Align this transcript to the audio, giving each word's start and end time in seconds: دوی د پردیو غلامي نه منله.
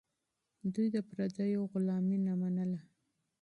دوی 0.73 0.87
د 0.95 0.97
پردیو 1.09 1.67
غلامي 1.71 2.17
نه 2.27 2.33
منله. 2.41 2.79